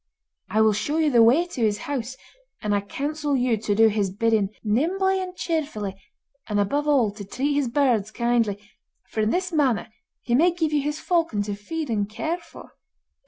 I 0.49 0.61
will 0.61 0.73
show 0.73 0.97
you 0.97 1.11
the 1.11 1.21
way 1.21 1.45
to 1.45 1.61
his 1.61 1.77
house, 1.77 2.17
and 2.59 2.73
I 2.73 2.81
counsel 2.81 3.35
you 3.37 3.55
to 3.57 3.75
do 3.75 3.87
his 3.87 4.09
bidding, 4.09 4.49
nimbly 4.63 5.21
and 5.21 5.35
cheerfully, 5.35 5.93
and, 6.47 6.59
above 6.59 6.87
all, 6.87 7.11
to 7.11 7.23
treat 7.23 7.53
his 7.53 7.67
birds 7.67 8.09
kindly, 8.09 8.57
for 9.05 9.19
in 9.19 9.29
this 9.29 9.53
manner 9.53 9.89
he 10.21 10.33
may 10.33 10.53
give 10.55 10.73
you 10.73 10.81
his 10.81 10.99
falcon 10.99 11.43
to 11.43 11.53
feed 11.53 11.91
and 11.91 12.09
care 12.09 12.39
for. 12.39 12.71